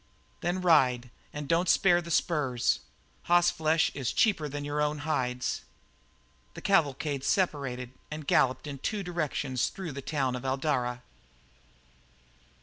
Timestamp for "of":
10.35-10.41